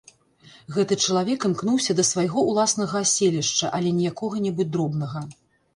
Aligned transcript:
Гэты 0.77 0.97
чалавек 1.07 1.45
імкнуўся 1.49 1.91
да 1.99 2.07
свайго 2.11 2.47
ўласнага 2.49 2.95
аселішча, 3.09 3.65
але 3.81 3.97
не 4.01 4.13
якога-небудзь 4.15 4.73
дробнага. 4.77 5.27